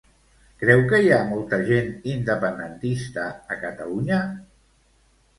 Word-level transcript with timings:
Creu 0.61 0.79
que 0.91 0.99
hi 1.01 1.09
ha 1.17 1.17
molta 1.33 1.59
gent 1.67 1.91
independentista 2.13 3.25
a 3.57 3.59
Catalunya? 3.65 4.23